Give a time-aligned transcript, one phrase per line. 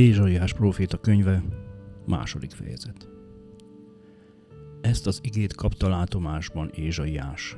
[0.00, 1.42] Ézsaiás próféta könyve,
[2.06, 3.08] második fejezet.
[4.80, 7.56] Ezt az igét kapta látomásban Ézsaiás,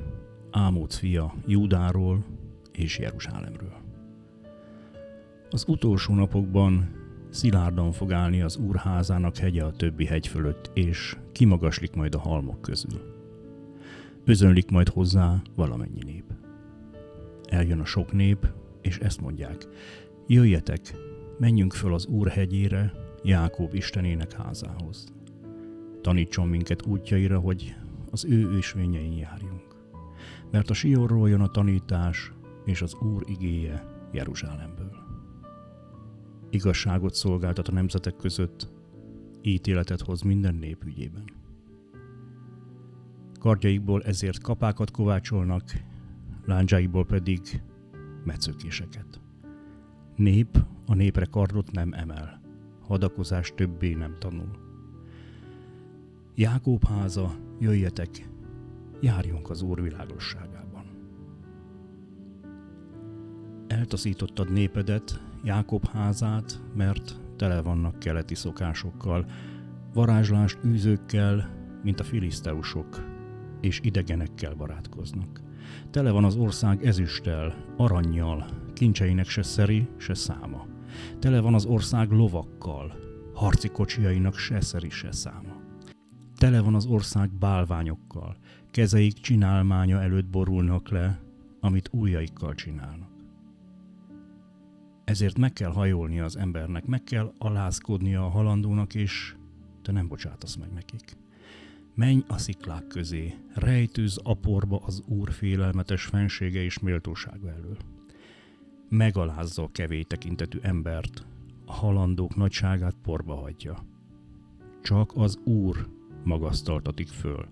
[0.51, 2.25] Ámóc fia Júdáról
[2.71, 3.73] és Jeruzsálemről.
[5.49, 6.89] Az utolsó napokban
[7.29, 12.61] szilárdan fog állni az úrházának hegye a többi hegy fölött, és kimagaslik majd a halmok
[12.61, 13.01] közül.
[14.25, 16.25] Özönlik majd hozzá valamennyi nép.
[17.45, 18.47] Eljön a sok nép,
[18.81, 19.67] és ezt mondják,
[20.27, 25.13] jöjjetek, menjünk föl az Úr hegyére, Jákob Istenének házához.
[26.01, 27.75] Tanítson minket útjaira, hogy
[28.11, 29.75] az ő ősvényein járjunk.
[30.51, 32.31] Mert a Sionról jön a tanítás,
[32.65, 34.91] és az Úr igéje Jeruzsálemből.
[36.49, 38.71] Igazságot szolgáltat a nemzetek között,
[39.41, 41.23] ítéletet hoz minden nép ügyében.
[43.39, 45.63] Kardjaikból ezért kapákat kovácsolnak,
[46.45, 47.39] láncsáikból pedig
[48.23, 49.22] metszőkéseket.
[50.15, 52.41] Nép a népre kardot nem emel,
[52.81, 54.51] hadakozás többé nem tanul.
[56.35, 58.29] Jákób háza, jöjjetek,
[59.01, 60.83] járjunk az Úr világosságában.
[63.67, 69.25] Eltaszítottad népedet, Jákob házát, mert tele vannak keleti szokásokkal,
[69.93, 71.49] varázslást űzőkkel,
[71.83, 73.05] mint a filiszteusok,
[73.61, 75.41] és idegenekkel barátkoznak.
[75.89, 78.45] Tele van az ország ezüsttel, aranyjal,
[78.83, 80.67] kincseinek se szeri, se száma.
[81.19, 82.95] Tele van az ország lovakkal,
[83.33, 85.61] harci kocsiainak se szeri, se száma.
[86.37, 88.37] Tele van az ország bálványokkal,
[88.71, 91.19] kezeik csinálmánya előtt borulnak le,
[91.59, 93.09] amit ujjaikkal csinálnak.
[95.03, 99.35] Ezért meg kell hajolni az embernek, meg kell alázkodnia a halandónak, és
[99.81, 101.17] te nem bocsátasz meg nekik.
[101.95, 107.77] Menj a sziklák közé, rejtőz a porba az Úr félelmetes fensége és méltósága elől.
[108.95, 111.25] Megalázza a kevély tekintetű embert,
[111.65, 113.85] a halandók nagyságát porba hagyja.
[114.83, 115.87] Csak az Úr
[116.23, 117.45] magasztaltatik föl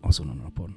[0.00, 0.76] azon a napon.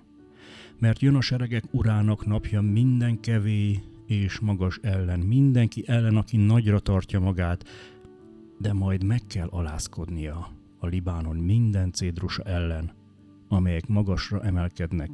[0.80, 6.80] Mert jön a seregek urának napja minden kevély és magas ellen, mindenki ellen, aki nagyra
[6.80, 7.66] tartja magát,
[8.58, 12.92] de majd meg kell alázkodnia a Libánon minden cédrusa ellen,
[13.48, 15.10] amelyek magasra emelkednek,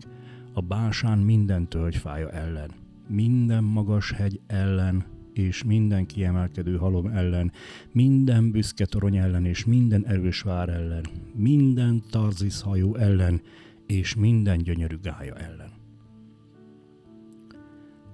[0.53, 7.51] a básán minden tölgyfája ellen, minden magas hegy ellen, és minden kiemelkedő halom ellen,
[7.91, 13.41] minden büszke torony ellen, és minden erős vár ellen, minden tarzis hajó ellen,
[13.85, 15.77] és minden gyönyörű gája ellen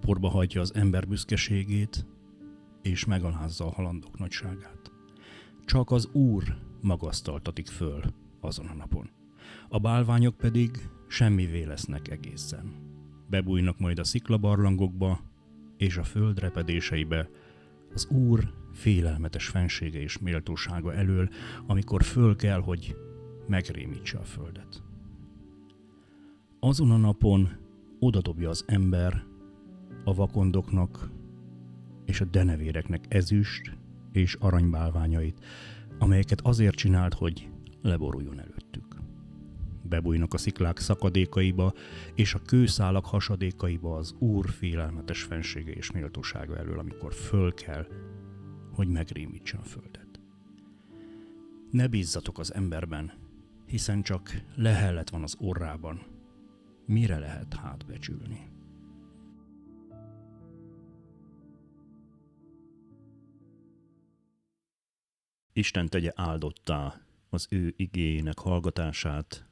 [0.05, 2.05] porba hagyja az ember büszkeségét,
[2.81, 4.91] és megalázza a halandók nagyságát.
[5.65, 6.43] Csak az Úr
[6.81, 8.03] magasztaltatik föl
[8.39, 9.09] azon a napon.
[9.69, 12.92] A bálványok pedig semmivé lesznek egészen.
[13.29, 15.19] Bebújnak majd a sziklabarlangokba
[15.77, 17.29] és a föld repedéseibe,
[17.93, 21.29] az Úr félelmetes fensége és méltósága elől,
[21.67, 22.95] amikor föl kell, hogy
[23.47, 24.83] megrémítse a földet.
[26.59, 27.49] Azon a napon
[27.99, 29.23] odadobja az ember
[30.03, 31.09] a vakondoknak
[32.05, 33.77] és a denevéreknek ezüst
[34.11, 35.45] és aranybálványait,
[35.99, 37.49] amelyeket azért csinált, hogy
[37.81, 38.62] leboruljon előttük.
[39.93, 41.73] Bebújnak a sziklák szakadékaiba
[42.15, 47.87] és a kőszálak hasadékaiba az Úr félelmetes fensége és méltósága elől, amikor föl kell,
[48.71, 50.19] hogy megrémítsen a földet.
[51.71, 53.11] Ne bízzatok az emberben,
[53.65, 56.01] hiszen csak lehellet van az orrában.
[56.85, 58.51] Mire lehet hát becsülni?
[65.53, 69.51] Isten tegye áldottá az ő igényének hallgatását,